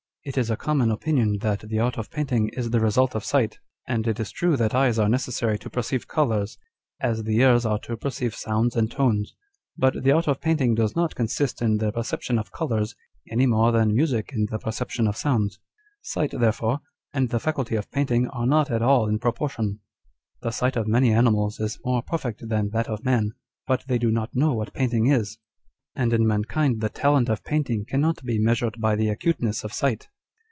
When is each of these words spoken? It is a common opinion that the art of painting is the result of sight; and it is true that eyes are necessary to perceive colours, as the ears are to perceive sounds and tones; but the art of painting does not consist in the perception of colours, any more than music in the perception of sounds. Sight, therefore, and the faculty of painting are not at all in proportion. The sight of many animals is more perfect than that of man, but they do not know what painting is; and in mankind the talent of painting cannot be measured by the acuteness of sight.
It 0.23 0.37
is 0.37 0.51
a 0.51 0.55
common 0.55 0.91
opinion 0.91 1.39
that 1.39 1.61
the 1.61 1.79
art 1.79 1.97
of 1.97 2.11
painting 2.11 2.49
is 2.49 2.69
the 2.69 2.79
result 2.79 3.15
of 3.15 3.25
sight; 3.25 3.57
and 3.87 4.05
it 4.07 4.19
is 4.19 4.29
true 4.29 4.55
that 4.55 4.75
eyes 4.75 4.99
are 4.99 5.09
necessary 5.09 5.57
to 5.57 5.67
perceive 5.71 6.07
colours, 6.07 6.59
as 7.01 7.23
the 7.23 7.39
ears 7.39 7.65
are 7.65 7.79
to 7.79 7.97
perceive 7.97 8.35
sounds 8.35 8.75
and 8.75 8.91
tones; 8.91 9.33
but 9.79 10.03
the 10.03 10.11
art 10.11 10.27
of 10.27 10.39
painting 10.39 10.75
does 10.75 10.95
not 10.95 11.15
consist 11.15 11.59
in 11.59 11.79
the 11.79 11.91
perception 11.91 12.37
of 12.37 12.51
colours, 12.51 12.95
any 13.31 13.47
more 13.47 13.71
than 13.71 13.95
music 13.95 14.29
in 14.31 14.45
the 14.51 14.59
perception 14.59 15.07
of 15.07 15.17
sounds. 15.17 15.57
Sight, 16.03 16.29
therefore, 16.39 16.81
and 17.15 17.29
the 17.29 17.39
faculty 17.39 17.75
of 17.75 17.89
painting 17.89 18.27
are 18.27 18.45
not 18.45 18.69
at 18.69 18.83
all 18.83 19.07
in 19.07 19.17
proportion. 19.17 19.79
The 20.43 20.51
sight 20.51 20.75
of 20.75 20.85
many 20.87 21.11
animals 21.11 21.59
is 21.59 21.79
more 21.83 22.03
perfect 22.03 22.47
than 22.47 22.69
that 22.73 22.87
of 22.87 23.03
man, 23.03 23.31
but 23.65 23.85
they 23.87 23.97
do 23.97 24.11
not 24.11 24.35
know 24.35 24.53
what 24.53 24.71
painting 24.71 25.07
is; 25.07 25.39
and 25.93 26.13
in 26.13 26.25
mankind 26.25 26.79
the 26.79 26.87
talent 26.87 27.27
of 27.27 27.43
painting 27.43 27.83
cannot 27.83 28.23
be 28.23 28.39
measured 28.39 28.79
by 28.79 28.95
the 28.95 29.09
acuteness 29.09 29.65
of 29.65 29.73
sight. 29.73 30.07